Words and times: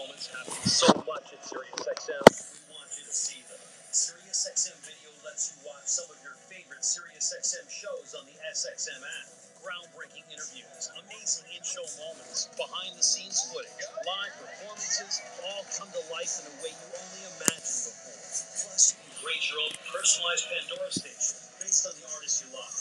moments 0.00 0.32
so 0.64 0.88
much 1.04 1.28
at 1.36 1.44
SiriusXM. 1.44 2.24
We 2.24 2.60
want 2.72 2.88
you 2.96 3.04
to 3.04 3.12
see 3.12 3.44
them. 3.52 3.60
SiriusXM 3.92 4.80
Video 4.80 5.12
lets 5.28 5.52
you 5.52 5.60
watch 5.68 5.84
some 5.92 6.08
of 6.08 6.16
your 6.24 6.32
favorite 6.48 6.80
SiriusXM 6.80 7.68
shows 7.68 8.16
on 8.16 8.24
the 8.24 8.32
SXM 8.48 8.96
app. 8.96 9.28
Groundbreaking 9.60 10.24
interviews, 10.32 10.88
amazing 11.04 11.44
in-show 11.52 11.84
moments, 12.00 12.48
behind-the-scenes 12.56 13.52
footage, 13.52 13.84
live 14.08 14.32
performances, 14.40 15.20
all 15.44 15.68
come 15.76 15.92
to 15.92 16.00
life 16.08 16.32
in 16.40 16.48
a 16.48 16.54
way 16.64 16.72
you 16.72 16.88
only 16.96 17.22
imagined 17.36 17.92
before. 17.92 18.24
Plus, 18.72 18.96
you 18.96 19.04
can 19.04 19.12
create 19.20 19.44
your 19.52 19.60
own 19.68 19.74
personalized 19.84 20.48
Pandora 20.48 20.92
station 20.96 21.36
based 21.60 21.84
on 21.84 21.92
the 22.00 22.08
artists 22.08 22.40
you 22.40 22.48
love. 22.56 22.72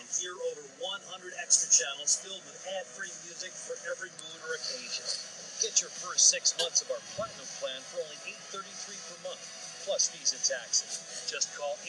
And 0.00 0.08
hear 0.08 0.32
over 0.32 0.64
100 1.20 1.36
extra 1.36 1.68
channels 1.68 2.16
filled 2.16 2.40
with 2.48 2.56
ad-free 2.80 3.12
music 3.28 3.52
for 3.52 3.76
every 3.92 4.08
mood 4.16 4.40
or 4.48 4.56
occasion. 4.56 5.35
Get 5.64 5.80
your 5.80 5.88
first 5.88 6.28
six 6.28 6.52
months 6.60 6.84
of 6.84 6.92
our 6.92 7.00
platinum 7.16 7.48
plan 7.56 7.80
for 7.88 8.04
only 8.04 8.20
$8.33 8.52 8.60
per 9.08 9.16
month, 9.24 9.40
plus 9.88 10.12
fees 10.12 10.36
and 10.36 10.44
taxes. 10.44 11.00
Just 11.32 11.48
call 11.56 11.80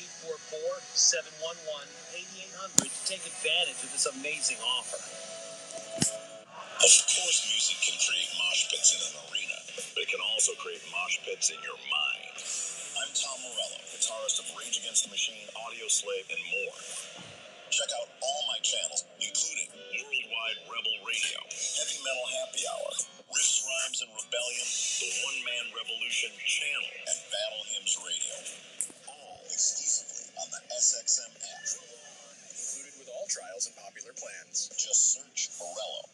844-711-8800 0.95 2.87
to 2.87 3.01
take 3.03 3.27
advantage 3.27 3.83
of 3.83 3.91
this 3.91 4.07
amazing 4.07 4.63
offer. 4.63 5.03
Of 6.79 6.93
course, 7.11 7.39
music 7.51 7.77
can 7.83 7.99
create 7.99 8.31
mosh 8.39 8.71
pits 8.71 8.95
in 8.95 9.03
an 9.03 9.15
arena, 9.27 9.59
but 9.95 9.99
it 9.99 10.09
can 10.15 10.23
also 10.23 10.55
create 10.63 10.79
mosh 10.87 11.19
pits 11.27 11.51
in 11.51 11.59
your 11.59 11.75
mind. 11.91 12.39
I'm 13.03 13.11
Tom 13.11 13.35
Morello, 13.43 13.83
guitarist 13.91 14.39
of 14.43 14.47
Rage 14.55 14.79
Against 14.79 15.03
the 15.03 15.11
Machine, 15.11 15.49
Audioslave, 15.67 16.27
and 16.31 16.39
more. 16.39 16.75
Check 17.67 17.91
out 17.99 18.07
all 18.23 18.41
my 18.47 18.59
channels, 18.63 19.03
including 19.19 19.67
Worldwide 19.91 20.59
Rebel 20.71 20.97
Radio, 21.03 21.39
Revolution 25.87 26.35
channel, 26.43 26.91
and 27.07 27.19
Battle 27.31 27.63
Hymns 27.71 27.95
Radio. 28.03 28.35
All 29.07 29.39
exclusively 29.47 30.27
on 30.35 30.51
the 30.51 30.59
SXM 30.83 31.31
app. 31.31 31.63
Included 32.51 32.95
with 32.99 33.07
all 33.07 33.23
trials 33.31 33.71
and 33.71 33.75
popular 33.79 34.11
plans. 34.19 34.67
Just 34.75 35.15
search 35.15 35.47
Morello. 35.55 36.11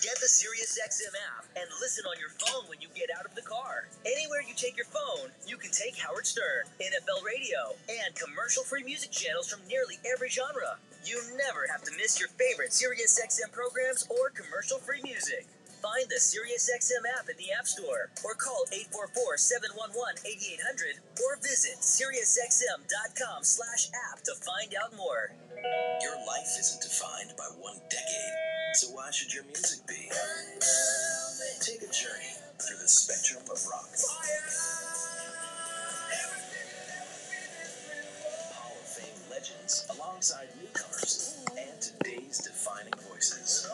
Get 0.00 0.16
the 0.24 0.30
SiriusXM 0.32 1.12
app 1.36 1.44
and 1.52 1.68
listen 1.84 2.08
on 2.08 2.16
your 2.16 2.32
phone 2.32 2.64
when 2.72 2.80
you 2.80 2.88
get 2.96 3.12
out 3.12 3.28
of 3.28 3.36
the 3.36 3.44
car. 3.44 3.92
Anywhere 4.08 4.40
you 4.40 4.56
take 4.56 4.80
your 4.80 4.88
phone, 4.88 5.28
you 5.44 5.60
can 5.60 5.68
take 5.68 6.00
Howard 6.00 6.24
Stern, 6.24 6.64
NFL 6.80 7.20
Radio, 7.28 7.76
and 7.84 8.16
commercial-free 8.16 8.88
music 8.88 9.12
channels 9.12 9.52
from 9.52 9.60
nearly 9.68 10.00
every 10.08 10.32
genre. 10.32 10.80
You 11.04 11.20
never 11.36 11.68
have 11.68 11.84
to 11.84 11.92
miss 12.00 12.16
your 12.16 12.32
favorite 12.40 12.72
SiriusXM 12.72 13.52
programs 13.52 14.08
or 14.08 14.32
commercial-free 14.32 15.04
music. 15.04 15.44
Find 15.84 16.08
the 16.08 16.16
SiriusXM 16.16 17.04
app 17.20 17.28
in 17.28 17.36
the 17.36 17.52
App 17.52 17.68
Store 17.68 18.08
or 18.24 18.32
call 18.40 18.64
844-711-8800 18.72 20.96
or 21.20 21.36
visit 21.44 21.76
SiriusXM.com 21.84 23.44
slash 23.44 23.92
app 24.08 24.24
to 24.24 24.32
find 24.40 24.72
out 24.82 24.96
more. 24.96 25.36
Your 26.00 26.16
life 26.24 26.56
isn't 26.58 26.80
defined 26.80 27.36
by 27.36 27.44
one 27.60 27.76
decade, 27.90 28.32
so 28.72 28.88
why 28.96 29.10
should 29.12 29.34
your 29.34 29.44
music 29.44 29.86
be? 29.86 30.08
Take 31.60 31.82
a 31.82 31.92
journey 31.92 32.32
through 32.64 32.78
the 32.80 32.88
spectrum 32.88 33.42
of 33.52 33.60
rock. 33.68 33.90
Hall 38.56 38.72
of 38.80 38.88
Fame 38.88 39.20
legends 39.30 39.84
alongside 39.90 40.48
newcomers 40.58 41.36
and 41.58 41.78
today's 41.78 42.38
defining 42.38 42.94
voices. 43.12 43.68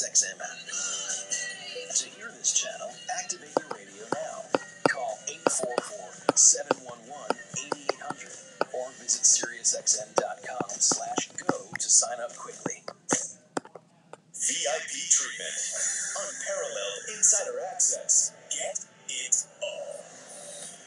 To 0.00 0.08
hear 2.16 2.32
this 2.32 2.56
channel, 2.56 2.88
activate 3.20 3.52
your 3.60 3.68
radio 3.76 4.08
now. 4.16 4.48
Call 4.88 5.18
844-711-8800 6.32 8.72
or 8.72 8.88
visit 8.96 9.28
SiriusXM.com 9.28 10.70
slash 10.80 11.28
go 11.44 11.68
to 11.78 11.88
sign 11.90 12.16
up 12.24 12.34
quickly. 12.34 12.80
VIP 14.32 14.92
treatment. 15.12 15.58
Unparalleled 16.16 17.04
insider 17.18 17.60
access. 17.70 18.32
Get 18.48 18.80
it 19.12 19.44
all. 19.60 20.00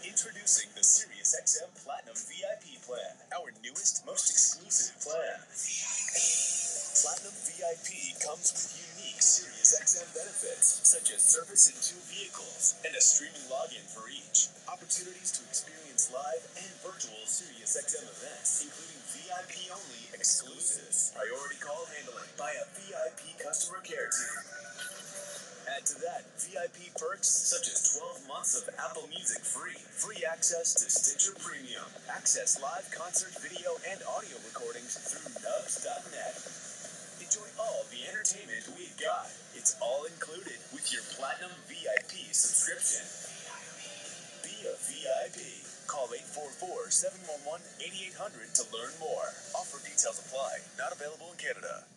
Introducing 0.09 0.73
the 0.73 0.81
SiriusXM 0.81 1.69
Platinum 1.85 2.17
VIP 2.17 2.81
plan, 2.81 3.13
our 3.37 3.53
newest, 3.61 4.07
most 4.07 4.31
exclusive 4.31 4.97
plan. 5.05 5.37
Platinum 6.97 7.33
VIP 7.45 8.17
comes 8.25 8.49
with 8.53 8.73
unique 9.83 9.99
SiriusXM 9.99 10.15
benefits, 10.15 10.79
such 10.87 11.11
as 11.11 11.21
service 11.21 11.67
in 11.67 11.75
two 11.83 11.99
vehicles 12.07 12.75
and 12.85 12.95
a 12.95 13.01
streaming 13.01 13.43
login 13.51 13.83
for 13.91 14.07
each. 14.07 14.47
Opportunities 14.71 15.31
to 15.35 15.43
experience 15.43 16.07
live 16.13 16.43
and 16.55 16.71
virtual 16.79 17.19
SiriusXM 17.27 18.07
events, 18.07 18.63
including 18.63 18.99
VIP 19.11 19.67
only 19.75 20.07
exclusives. 20.15 21.11
Priority 21.11 21.59
call 21.59 21.83
handling 21.99 22.31
by 22.39 22.51
a 22.55 22.65
VIP 22.79 23.35
customer 23.43 23.83
care 23.83 24.07
team. 24.07 24.39
Add 25.75 25.85
to 25.87 25.95
that 25.99 26.31
VIP 26.39 26.95
perks 26.95 27.27
such 27.27 27.67
as 27.67 27.99
12 27.99 28.27
months 28.27 28.55
of 28.55 28.69
Apple 28.79 29.07
Music 29.11 29.43
free, 29.43 29.79
free 29.99 30.23
access 30.23 30.73
to 30.79 30.87
Stitcher 30.87 31.35
Premium, 31.43 31.87
access 32.07 32.55
live 32.61 32.87
concert 32.95 33.35
video 33.43 33.75
and 33.91 33.99
audio 34.07 34.39
recordings 34.47 34.95
through 34.95 35.27
nugs.net. 35.43 36.62
All 37.63 37.87
the 37.87 38.03
entertainment 38.11 38.67
we've 38.75 38.91
got. 38.99 39.31
It's 39.55 39.79
all 39.79 40.03
included 40.03 40.59
with 40.75 40.91
your 40.91 40.99
Platinum 41.15 41.55
VIP 41.71 42.27
subscription. 42.35 43.07
Be 44.43 44.51
a 44.67 44.75
VIP. 44.75 45.63
Call 45.87 46.11
844-711-8800 46.11 48.51
to 48.59 48.67
learn 48.75 48.91
more. 48.99 49.31
Offer 49.55 49.79
details 49.87 50.19
apply. 50.19 50.59
Not 50.77 50.91
available 50.91 51.31
in 51.31 51.39
Canada. 51.39 51.87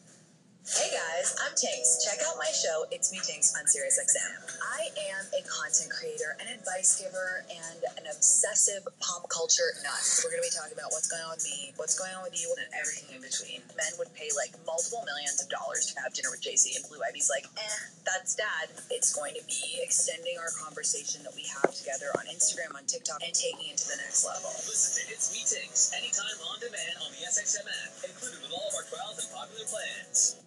Hey 0.66 0.90
guys, 0.90 1.30
I'm 1.46 1.54
Tinks. 1.54 2.02
Check 2.02 2.18
out 2.26 2.34
my 2.42 2.50
show, 2.50 2.90
It's 2.90 3.14
Me 3.14 3.22
Tinks, 3.22 3.54
on 3.54 3.70
SiriusXM. 3.70 4.50
I 4.58 4.90
am 5.14 5.22
a 5.30 5.46
content 5.46 5.94
creator, 5.94 6.34
an 6.42 6.50
advice 6.50 6.98
giver, 6.98 7.46
and 7.46 7.86
an 7.94 8.10
obsessive 8.10 8.82
pop 8.98 9.30
culture 9.30 9.78
nut. 9.86 10.02
We're 10.26 10.34
going 10.34 10.42
to 10.42 10.50
be 10.50 10.50
talking 10.50 10.74
about 10.74 10.90
what's 10.90 11.06
going 11.06 11.22
on 11.22 11.38
with 11.38 11.46
me, 11.46 11.70
what's 11.78 11.94
going 11.94 12.10
on 12.18 12.26
with 12.26 12.34
you, 12.34 12.50
and 12.58 12.66
everything 12.74 13.14
in 13.14 13.22
between. 13.22 13.62
Men 13.78 13.94
would 14.02 14.10
pay 14.18 14.26
like 14.34 14.58
multiple 14.66 15.06
millions 15.06 15.38
of 15.38 15.46
dollars 15.54 15.86
to 15.86 16.02
have 16.02 16.10
dinner 16.18 16.34
with 16.34 16.42
Jay-Z, 16.42 16.66
and 16.74 16.82
Blue 16.90 16.98
Ivy's 16.98 17.30
like, 17.30 17.46
eh, 17.46 17.78
that's 18.02 18.34
dad. 18.34 18.74
It's 18.90 19.14
going 19.14 19.38
to 19.38 19.46
be 19.46 19.78
extending 19.86 20.34
our 20.42 20.50
conversation 20.50 21.22
that 21.30 21.34
we 21.38 21.46
have 21.62 21.70
together 21.78 22.10
on 22.18 22.26
Instagram, 22.26 22.74
on 22.74 22.90
TikTok, 22.90 23.22
and 23.22 23.30
taking 23.30 23.70
it 23.70 23.78
to 23.86 23.94
the 23.94 24.02
next 24.02 24.26
level. 24.26 24.50
Listen 24.66 24.98
to 24.98 25.14
It's 25.14 25.30
Me 25.30 25.46
Tinks 25.46 25.94
anytime 25.94 26.42
on 26.50 26.58
demand 26.58 27.06
on 27.06 27.14
the 27.14 27.22
SXM 27.22 27.62
app, 27.62 28.02
included 28.02 28.42
with 28.42 28.50
all 28.50 28.66
of 28.66 28.74
our 28.74 28.86
trials 28.90 29.22
and 29.22 29.30
popular 29.30 29.62
plans. 29.70 30.42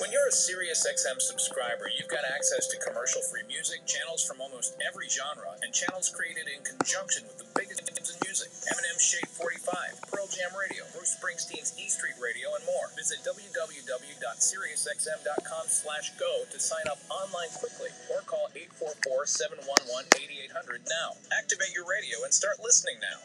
When 0.00 0.12
you're 0.12 0.28
a 0.28 0.34
SiriusXM 0.34 1.22
subscriber, 1.24 1.88
you've 1.88 2.12
got 2.12 2.28
access 2.28 2.68
to 2.68 2.76
commercial 2.84 3.22
free 3.22 3.40
music, 3.48 3.86
channels 3.88 4.20
from 4.20 4.44
almost 4.44 4.76
every 4.84 5.08
genre, 5.08 5.56
and 5.64 5.72
channels 5.72 6.12
created 6.12 6.52
in 6.52 6.60
conjunction 6.60 7.24
with 7.24 7.40
the 7.40 7.48
biggest 7.56 7.80
names 7.88 8.12
in 8.12 8.20
music 8.20 8.52
Eminem's 8.68 9.00
Shade 9.00 9.32
45, 9.32 10.12
Pearl 10.12 10.28
Jam 10.28 10.52
Radio, 10.52 10.84
Bruce 10.92 11.16
Springsteen's 11.16 11.72
E 11.80 11.88
Street 11.88 12.20
Radio, 12.20 12.52
and 12.52 12.68
more. 12.68 12.92
Visit 13.00 13.24
www.siriusxm.com 13.24 15.64
slash 15.72 16.12
go 16.20 16.44
to 16.52 16.60
sign 16.60 16.84
up 16.90 16.98
online 17.08 17.48
quickly 17.56 17.88
or 18.12 18.20
call 18.28 18.52
844-711-8800 19.08 20.84
now. 20.90 21.16
Activate 21.32 21.72
your 21.72 21.88
radio 21.88 22.20
and 22.24 22.34
start 22.34 22.60
listening 22.60 23.00
now. 23.00 23.16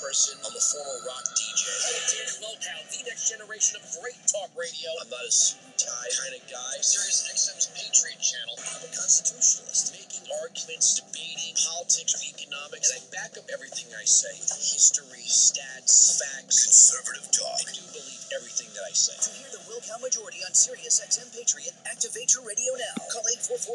I'm 0.00 0.08
a 0.08 0.08
pretty 0.08 0.08
loud 0.08 0.08
person. 0.08 0.40
I'm 0.40 0.56
a 0.56 0.60
former 0.60 0.98
rock 1.04 1.24
DJ. 1.36 1.64
Hey, 1.68 2.00
Tanner 2.08 2.38
Lowcow, 2.40 2.80
the 2.88 3.00
next 3.04 3.28
generation 3.28 3.76
of 3.76 3.84
great 4.00 4.16
talk 4.24 4.50
radio. 4.56 4.88
I'm 5.00 5.10
not 5.12 5.24
a 5.28 5.32
suit 5.32 5.60
and 5.60 5.76
tie 5.76 6.12
kind 6.16 6.34
of 6.40 6.42
guy. 6.48 6.74
Sirius 6.80 7.28
XM's 7.28 7.68
Patriot 7.76 8.20
channel. 8.20 8.56
I'm 8.56 8.84
a 8.88 8.90
constitutionalist, 8.96 9.92
making 9.92 10.24
arguments, 10.40 10.96
debating 10.96 11.52
politics 11.56 12.16
or 12.16 12.22
economics, 12.24 12.88
and 12.90 12.96
I 12.96 13.02
back 13.12 13.36
up 13.36 13.46
everything 13.52 13.92
I 13.92 14.04
say. 14.08 14.32
History, 14.40 15.26
stats, 15.28 16.16
facts, 16.16 16.64
conservative 16.64 17.28
talk. 17.32 17.60
I 17.68 17.72
do 17.76 17.84
believe 17.92 18.22
everything 18.36 18.72
that 18.72 18.84
I 18.88 18.94
say. 18.96 19.16
To 19.16 19.30
hear 19.36 19.50
the 19.52 19.62
Wilkow 19.68 20.00
majority 20.00 20.40
on 20.48 20.56
Sirius 20.56 21.00
XM 21.04 21.28
Patriot, 21.36 21.76
activate 21.84 22.32
your 22.32 22.44
radio 22.48 22.72
now. 22.80 22.96
Call 23.12 23.24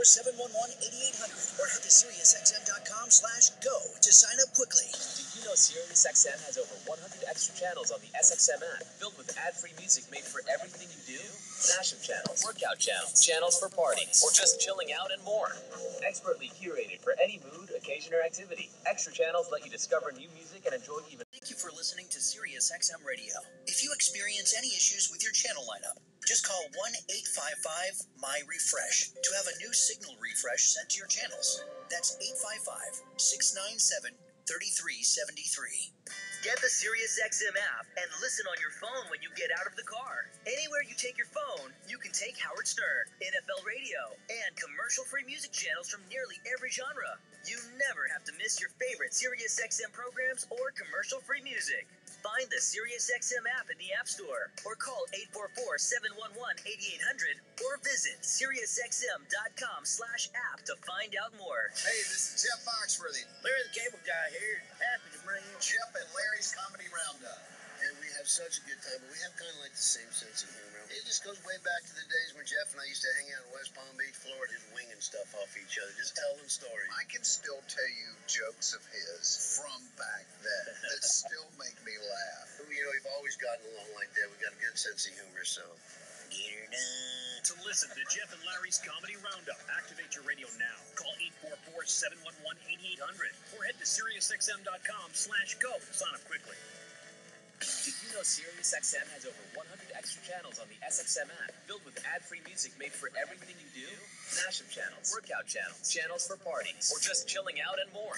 844-711-8800 0.02 1.62
or 1.62 1.68
head 1.70 1.84
to 1.86 1.92
SiriusXM.com 1.94 3.08
slash 3.14 3.54
go 3.62 3.78
to 4.02 4.12
sign 4.12 4.38
up 4.42 4.54
quickly. 4.56 4.90
You 5.36 5.44
know 5.44 5.52
SiriusXM 5.52 6.40
has 6.48 6.56
over 6.56 6.72
100 6.88 7.28
extra 7.28 7.52
channels 7.60 7.92
on 7.92 8.00
the 8.00 8.08
SXM 8.16 8.56
app, 8.56 8.88
filled 8.96 9.20
with 9.20 9.36
ad-free 9.36 9.76
music 9.76 10.08
made 10.08 10.24
for 10.24 10.40
everything 10.48 10.88
you 10.88 11.20
do? 11.20 11.22
Mashup 11.76 12.00
channels, 12.00 12.40
workout 12.48 12.80
channels, 12.80 13.20
channels 13.20 13.60
for 13.60 13.68
parties, 13.68 14.24
or 14.24 14.32
just 14.32 14.64
chilling 14.64 14.96
out 14.96 15.12
and 15.12 15.20
more. 15.28 15.52
Expertly 16.08 16.56
curated 16.56 17.04
for 17.04 17.20
any 17.20 17.44
mood, 17.52 17.68
occasion, 17.76 18.16
or 18.16 18.24
activity. 18.24 18.72
Extra 18.88 19.12
channels 19.12 19.52
let 19.52 19.68
you 19.68 19.72
discover 19.72 20.16
new 20.16 20.32
music 20.32 20.64
and 20.64 20.72
enjoy 20.72 21.04
even 21.12 21.28
Thank 21.36 21.52
you 21.52 21.60
for 21.60 21.70
listening 21.76 22.08
to 22.16 22.20
Sirius 22.24 22.72
XM 22.72 23.04
Radio. 23.04 23.36
If 23.68 23.84
you 23.84 23.92
experience 23.92 24.56
any 24.58 24.72
issues 24.72 25.12
with 25.12 25.20
your 25.22 25.36
channel 25.36 25.68
lineup, 25.68 26.00
just 26.24 26.48
call 26.48 26.64
1 26.80 26.96
855 27.12 28.08
My 28.24 28.40
Refresh 28.48 29.12
to 29.12 29.30
have 29.36 29.52
a 29.52 29.60
new 29.60 29.76
signal 29.76 30.16
refresh 30.18 30.74
sent 30.74 30.96
to 30.96 30.98
your 30.98 31.12
channels. 31.12 31.62
That's 31.92 32.18
855 32.24 33.04
697 33.20 34.16
3373. 34.46 35.90
Get 36.46 36.62
the 36.62 36.70
SiriusXM 36.70 37.58
app 37.58 37.90
and 37.98 38.06
listen 38.22 38.46
on 38.46 38.62
your 38.62 38.70
phone 38.78 39.10
when 39.10 39.18
you 39.26 39.34
get 39.34 39.50
out 39.58 39.66
of 39.66 39.74
the 39.74 39.88
car. 39.90 40.30
Anywhere 40.46 40.86
you 40.86 40.94
take 40.94 41.18
your 41.18 41.30
phone, 41.34 41.74
you 41.90 41.98
can 41.98 42.14
take 42.14 42.38
Howard 42.38 42.70
Stern, 42.70 43.10
NFL 43.18 43.66
Radio, 43.66 43.98
and 44.30 44.54
commercial-free 44.54 45.26
music 45.26 45.50
channels 45.50 45.90
from 45.90 46.06
nearly 46.14 46.38
every 46.46 46.70
genre. 46.70 47.18
You 47.50 47.58
never 47.82 48.06
have 48.14 48.22
to 48.30 48.38
miss 48.38 48.62
your 48.62 48.70
favorite 48.78 49.18
SiriusXM 49.18 49.90
programs 49.90 50.46
or 50.54 50.70
commercial-free 50.78 51.42
music. 51.42 51.90
Find 52.36 52.52
the 52.52 52.60
SiriusXM 52.60 53.48
app 53.56 53.72
in 53.72 53.80
the 53.80 53.96
App 53.96 54.12
Store 54.12 54.52
or 54.68 54.76
call 54.76 55.08
844-711-8800 55.32 57.40
or 57.64 57.80
visit 57.80 58.20
SiriusXM.com 58.28 59.88
slash 59.88 60.28
app 60.52 60.60
to 60.68 60.76
find 60.84 61.16
out 61.16 61.32
more. 61.40 61.72
Hey, 61.80 62.04
this 62.12 62.36
is 62.36 62.44
Jeff 62.44 62.60
Foxworthy. 62.68 63.24
Larry 63.40 63.64
the 63.72 63.80
Cable 63.80 64.04
Guy 64.04 64.36
here. 64.36 64.60
Happy 64.84 65.16
to 65.16 65.20
bring 65.24 65.48
you 65.48 65.56
Jeff 65.64 65.96
and 65.96 66.12
Larry's 66.12 66.52
Comedy 66.52 66.92
Roundup. 66.92 67.40
And 67.86 67.94
we 68.02 68.10
have 68.18 68.26
such 68.26 68.58
a 68.58 68.64
good 68.66 68.82
time, 68.82 68.98
but 68.98 69.14
we 69.14 69.20
have 69.22 69.38
kind 69.38 69.54
of 69.54 69.62
like 69.62 69.78
the 69.78 69.86
same 69.86 70.10
sense 70.10 70.42
of 70.42 70.50
humor. 70.50 70.82
It 70.90 71.06
just 71.06 71.22
goes 71.22 71.38
way 71.46 71.54
back 71.62 71.86
to 71.86 71.94
the 71.94 72.08
days 72.10 72.34
when 72.34 72.42
Jeff 72.50 72.74
and 72.74 72.82
I 72.82 72.90
used 72.90 73.06
to 73.06 73.12
hang 73.22 73.30
out 73.38 73.46
in 73.46 73.54
West 73.54 73.78
Palm 73.78 73.94
Beach, 73.94 74.18
Florida, 74.18 74.58
just 74.58 74.66
winging 74.74 74.98
stuff 74.98 75.30
off 75.38 75.54
each 75.54 75.78
other, 75.78 75.94
just 75.94 76.18
telling 76.18 76.50
stories. 76.50 76.90
I 76.98 77.06
can 77.14 77.22
still 77.22 77.62
tell 77.70 77.92
you 77.94 78.10
jokes 78.26 78.74
of 78.74 78.82
his 78.90 79.62
from 79.62 79.78
back 80.02 80.26
then 80.42 80.66
that 80.66 81.02
still 81.22 81.46
make 81.62 81.78
me 81.86 81.94
laugh. 81.94 82.58
You 82.66 82.82
know, 82.82 82.90
we've 82.90 83.12
always 83.14 83.38
gotten 83.38 83.70
along 83.70 83.94
like 83.94 84.10
that. 84.18 84.34
We've 84.34 84.42
got 84.42 84.58
a 84.58 84.62
good 84.66 84.78
sense 84.82 85.06
of 85.06 85.14
humor, 85.14 85.46
so. 85.46 85.62
Get 86.34 86.58
her 86.58 86.66
done. 86.74 87.42
To 87.46 87.54
listen 87.70 87.94
to 87.94 88.02
Jeff 88.10 88.34
and 88.34 88.42
Larry's 88.50 88.82
Comedy 88.82 89.14
Roundup, 89.22 89.62
activate 89.78 90.18
your 90.18 90.26
radio 90.26 90.50
now. 90.58 90.74
Call 90.98 91.14
844-711-8800 91.78 93.06
or 93.54 93.62
head 93.70 93.78
to 93.78 93.86
SiriusXM.com 93.86 95.14
slash 95.14 95.54
go 95.62 95.70
to 95.78 95.94
sign 95.94 96.18
up 96.18 96.26
quickly. 96.26 96.58
Did 97.86 97.94
you 98.02 98.18
know 98.18 98.26
SiriusXM 98.26 99.14
has 99.14 99.30
over 99.30 99.46
100 99.54 99.94
extra 99.94 100.18
channels 100.26 100.58
on 100.58 100.66
the 100.74 100.80
SXM 100.90 101.30
app, 101.46 101.54
filled 101.70 101.86
with 101.86 102.02
ad-free 102.02 102.42
music 102.50 102.74
made 102.82 102.90
for 102.90 103.14
everything 103.14 103.54
you 103.62 103.86
do? 103.86 103.90
Mashup 104.42 104.66
channels, 104.74 105.14
workout 105.14 105.46
channels, 105.46 105.86
channels 105.86 106.26
for 106.26 106.34
parties, 106.42 106.90
or 106.90 106.98
just 106.98 107.30
chilling 107.30 107.62
out 107.62 107.78
and 107.78 107.86
more. 107.94 108.18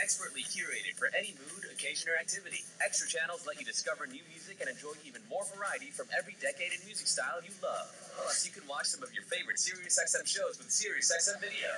Expertly 0.00 0.40
curated 0.48 0.96
for 0.96 1.12
any 1.12 1.36
mood, 1.36 1.60
occasion, 1.68 2.08
or 2.08 2.16
activity. 2.16 2.64
Extra 2.80 3.04
channels 3.04 3.44
let 3.44 3.60
you 3.60 3.68
discover 3.68 4.08
new 4.08 4.24
music 4.32 4.64
and 4.64 4.72
enjoy 4.72 4.96
even 5.04 5.20
more 5.28 5.44
variety 5.52 5.92
from 5.92 6.08
every 6.16 6.32
decade 6.40 6.72
and 6.72 6.80
music 6.88 7.04
style 7.04 7.36
you 7.44 7.52
love. 7.60 7.92
Plus, 8.16 8.48
you 8.48 8.52
can 8.56 8.64
watch 8.64 8.88
some 8.88 9.04
of 9.04 9.12
your 9.12 9.28
favorite 9.28 9.60
SiriusXM 9.60 10.24
shows 10.24 10.56
with 10.56 10.72
SiriusXM 10.72 11.36
Video. 11.36 11.68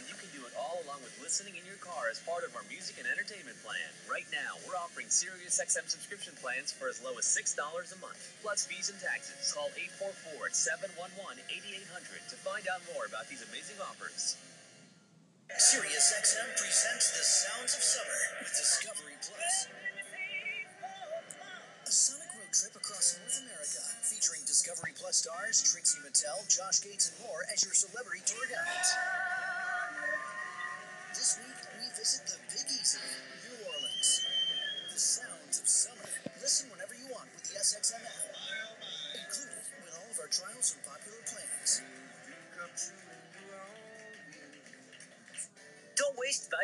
And 0.00 0.08
you 0.08 0.16
can 0.16 0.32
do 0.32 0.40
it 0.48 0.56
all 0.56 0.80
along 0.88 1.04
with 1.04 1.12
listening 1.20 1.60
in 1.60 1.64
your 1.68 1.80
car 1.84 2.08
as 2.08 2.24
part 2.24 2.40
of 2.40 2.56
our 2.56 2.64
music 2.72 2.96
and 2.96 3.04
entertainment 3.04 3.60
plan. 3.60 3.90
Right 4.08 4.28
now, 4.32 4.56
we're 4.64 4.80
offering 4.80 5.12
SiriusXM 5.12 5.92
subscription 5.92 6.32
plans 6.40 6.69
for 6.74 6.88
as 6.88 7.02
low 7.02 7.14
as 7.18 7.26
$6 7.26 7.54
a 7.58 7.98
month, 8.02 8.20
plus 8.42 8.66
fees 8.66 8.90
and 8.90 8.98
taxes. 8.98 9.52
Call 9.52 9.68
844-711-8800 10.42 12.30
to 12.30 12.36
find 12.40 12.66
out 12.66 12.82
more 12.94 13.06
about 13.06 13.28
these 13.28 13.44
amazing 13.46 13.78
offers. 13.84 14.36
SiriusXM 15.50 16.56
presents 16.56 17.10
The 17.12 17.26
Sounds 17.26 17.74
of 17.74 17.82
Summer 17.82 18.22
with 18.38 18.54
Discovery 18.54 19.18
Plus. 19.20 19.68
A 21.84 21.92
sonic 21.92 22.32
road 22.38 22.52
trip 22.54 22.74
across 22.78 23.18
North 23.20 23.38
America, 23.44 23.84
featuring 24.00 24.40
Discovery 24.46 24.96
Plus 24.96 25.20
stars 25.20 25.60
Trixie 25.60 26.00
Mattel, 26.00 26.46
Josh 26.48 26.80
Gates, 26.80 27.12
and 27.12 27.18
more 27.26 27.44
as 27.52 27.60
your 27.66 27.74
celebrity 27.74 28.22
tour 28.24 28.46
guides. 28.48 28.90
This 31.12 31.36
week, 31.44 31.60
we 31.76 31.84
visit 31.92 32.24
the 32.24 32.39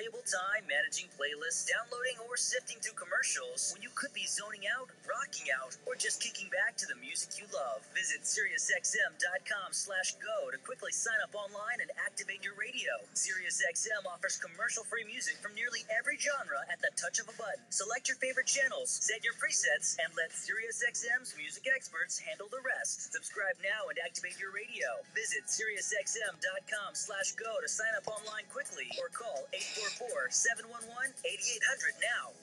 valuable 0.06 0.22
time 0.30 0.62
managing 0.70 1.10
playlists, 1.18 1.66
downloading, 1.66 2.14
or 2.30 2.38
sifting 2.38 2.78
through 2.78 2.94
commercials 2.94 3.74
when 3.74 3.82
you 3.82 3.90
could 3.98 4.14
be 4.14 4.22
zoning 4.22 4.62
out, 4.70 4.86
rocking 5.02 5.50
out, 5.50 5.74
or 5.82 5.98
just 5.98 6.22
kicking 6.22 6.46
back 6.54 6.78
to 6.78 6.86
the 6.86 6.94
music 7.02 7.34
you 7.34 7.46
love. 7.50 7.82
Visit 7.90 8.22
SiriusXM.com 8.22 9.74
slash 9.74 10.14
go 10.22 10.54
to 10.54 10.62
quickly 10.62 10.94
sign 10.94 11.18
up 11.26 11.34
online 11.34 11.82
and 11.82 11.90
activate 11.98 12.38
your 12.46 12.54
radio. 12.54 12.94
SiriusXM 13.18 14.06
offers 14.06 14.38
commercial-free 14.38 15.10
music 15.10 15.42
from 15.42 15.58
nearly 15.58 15.82
every 15.90 16.14
genre 16.22 16.62
at 16.70 16.78
the 16.78 16.94
touch 16.94 17.18
of 17.18 17.26
a 17.26 17.34
button. 17.34 17.66
Select 17.74 18.06
your 18.06 18.22
favorite 18.22 18.46
channels, 18.46 18.94
set 19.02 19.26
your 19.26 19.34
presets, 19.42 19.98
and 19.98 20.14
let 20.14 20.30
SiriusXM's 20.30 21.34
music 21.34 21.66
experts 21.66 22.22
handle 22.22 22.46
the 22.54 22.62
rest. 22.62 23.10
Subscribe 23.10 23.58
now 23.58 23.90
and 23.90 23.98
activate 24.06 24.38
your 24.38 24.54
radio. 24.54 25.02
Visit 25.18 25.50
SiriusXM.com 25.50 26.94
slash 26.94 27.34
go 27.34 27.50
to 27.58 27.66
sign 27.66 27.90
up 27.98 28.06
online 28.06 28.46
quickly 28.54 28.86
or 29.02 29.10
call 29.10 29.50
844-711-8800 29.96 31.96
now. 32.04 32.36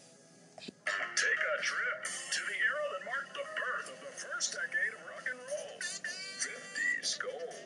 Take 0.57 1.37
a 1.37 1.61
trip 1.61 2.01
to 2.31 2.41
the 2.49 2.57
era 2.57 2.85
that 2.97 3.05
marked 3.05 3.33
the 3.35 3.45
birth 3.53 3.93
of 3.93 3.99
the 4.01 4.09
first 4.09 4.53
decade 4.53 4.93
of 4.93 5.05
rock 5.05 5.29
and 5.29 5.37
roll. 5.37 5.77
50s 5.79 7.19
gold. 7.19 7.62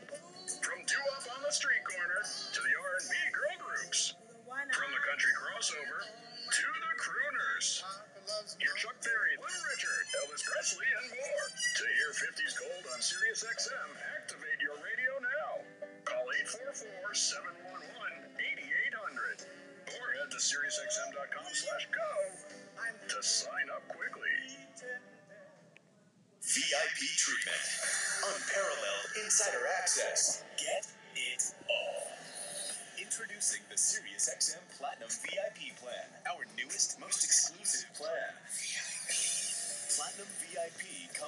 To 20.38 20.44
SiriusXM.com 20.44 21.50
slash 21.50 21.88
go 21.90 22.14
to 23.10 23.24
sign 23.24 23.74
up 23.74 23.82
quickly. 23.88 24.30
VIP 26.46 27.00
treatment. 27.18 27.66
Unparalleled 28.22 29.10
insider 29.26 29.66
access. 29.82 30.44
Get 30.58 30.86
it 31.16 31.42
all. 31.66 32.06
Introducing 33.02 33.62
the 33.70 33.78
SiriusXM 33.82 34.62
Platinum 34.78 35.10
VIP 35.10 35.74
plan, 35.82 36.06
our 36.30 36.46
newest, 36.56 37.00
most 37.00 37.24
exclusive 37.24 37.90
plan. 37.96 38.38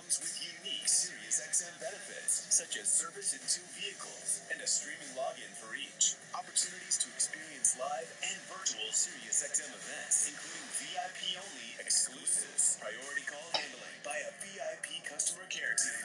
Comes 0.09 0.25
with 0.25 0.41
unique 0.65 0.89
SiriusXM 0.89 1.77
benefits, 1.77 2.49
such 2.49 2.81
as 2.81 2.89
service 2.89 3.37
in 3.37 3.45
two 3.45 3.61
vehicles 3.77 4.41
and 4.49 4.57
a 4.57 4.65
streaming 4.65 5.13
login 5.13 5.53
for 5.53 5.77
each. 5.77 6.17
Opportunities 6.33 6.97
to 7.05 7.13
experience 7.13 7.77
live 7.77 8.09
and 8.25 8.33
virtual 8.49 8.89
SiriusXM 8.89 9.69
events, 9.69 10.33
including 10.33 10.65
VIP-only 10.81 11.77
exclusives, 11.77 12.81
priority 12.81 13.21
call 13.29 13.53
handling 13.53 13.97
by 14.01 14.17
a 14.25 14.33
VIP 14.41 15.05
customer 15.05 15.45
care 15.53 15.77
team. 15.77 16.01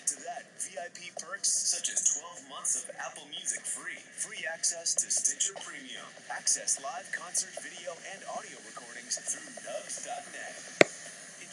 Add 0.00 0.08
to 0.08 0.16
that 0.24 0.48
VIP 0.56 1.12
perks 1.20 1.52
such 1.52 1.92
as 1.92 2.16
12 2.16 2.48
months 2.48 2.80
of 2.80 2.88
Apple 2.96 3.28
Music 3.28 3.60
free, 3.60 4.00
free 4.16 4.40
access 4.48 4.96
to 4.96 5.12
Stitcher 5.12 5.52
Premium, 5.60 6.08
access 6.32 6.80
live 6.80 7.12
concert 7.12 7.52
video 7.60 7.92
and 8.16 8.24
audio 8.32 8.56
recordings 8.64 9.20
through 9.20 9.52
nugs.net. 9.68 10.73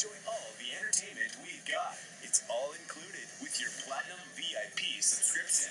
Enjoy 0.02 0.18
all 0.34 0.50
the 0.58 0.66
entertainment 0.82 1.30
we've 1.46 1.62
got. 1.70 1.94
It's 2.26 2.42
all 2.50 2.74
included 2.74 3.22
with 3.38 3.54
your 3.62 3.70
Platinum 3.86 4.18
VIP 4.34 4.98
subscription. 4.98 5.70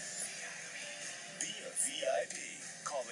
Be 1.43 1.51
a 1.67 1.75
VIP. 1.75 2.39
Call 2.87 3.03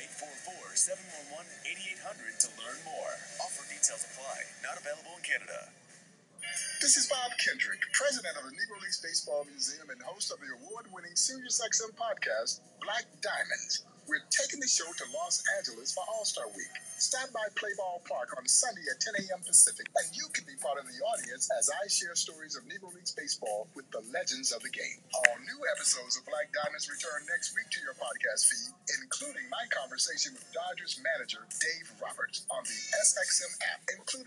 844-711-8800 0.78 2.38
to 2.38 2.48
learn 2.62 2.78
more. 2.87 3.10
Offer 3.42 3.66
details 3.66 4.06
apply. 4.06 4.46
Not 4.62 4.78
available 4.78 5.18
in 5.18 5.26
Canada. 5.26 5.75
This 6.78 6.94
is 6.94 7.10
Bob 7.10 7.34
Kendrick, 7.42 7.82
president 7.90 8.38
of 8.38 8.46
the 8.46 8.54
Negro 8.54 8.78
Leagues 8.78 9.02
Baseball 9.02 9.42
Museum 9.50 9.90
and 9.90 9.98
host 10.06 10.30
of 10.30 10.38
the 10.38 10.54
award-winning 10.62 11.18
SiriusXM 11.18 11.98
podcast, 11.98 12.62
Black 12.78 13.10
Diamonds. 13.26 13.88
We're 14.08 14.24
taking 14.32 14.56
the 14.56 14.72
show 14.72 14.88
to 14.88 15.04
Los 15.12 15.44
Angeles 15.60 15.92
for 15.92 16.00
All-Star 16.08 16.48
Week. 16.56 16.72
Stop 16.96 17.28
by 17.28 17.44
Playball 17.54 18.00
Park 18.08 18.32
on 18.40 18.48
Sunday 18.48 18.80
at 18.88 18.98
10 18.98 19.28
a.m. 19.28 19.44
Pacific, 19.44 19.84
and 19.84 20.08
you 20.16 20.24
can 20.32 20.48
be 20.48 20.56
part 20.58 20.80
of 20.80 20.88
the 20.88 20.98
audience 21.12 21.46
as 21.54 21.68
I 21.68 21.86
share 21.92 22.16
stories 22.16 22.56
of 22.58 22.64
Negro 22.64 22.88
Leagues 22.90 23.12
baseball 23.12 23.68
with 23.76 23.84
the 23.92 24.00
legends 24.10 24.50
of 24.50 24.64
the 24.64 24.72
game. 24.72 24.98
All 25.14 25.38
new 25.46 25.60
episodes 25.76 26.18
of 26.18 26.26
Black 26.26 26.50
Diamonds 26.56 26.90
return 26.90 27.22
next 27.30 27.54
week 27.54 27.70
to 27.70 27.84
your 27.84 27.94
podcast 28.00 28.50
feed, 28.50 28.72
including 28.98 29.46
my 29.52 29.62
conversation 29.70 30.34
with 30.34 30.48
Dodgers 30.50 30.98
manager 31.04 31.44
Dave 31.60 31.86
Roberts 32.02 32.48
on 32.50 32.64
the 32.64 32.80
SXM 32.98 33.52
app, 33.76 33.84
including 33.92 34.26